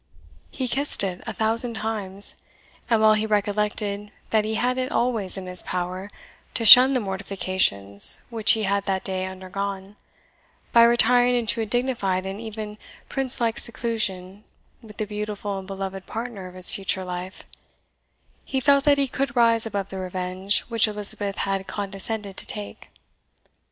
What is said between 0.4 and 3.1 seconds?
He kissed it a thousand times; and